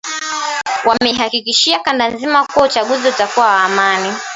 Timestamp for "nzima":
2.09-2.45